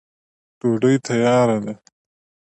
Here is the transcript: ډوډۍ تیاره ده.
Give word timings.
ډوډۍ 0.59 0.95
تیاره 1.05 1.55
ده. 1.63 1.73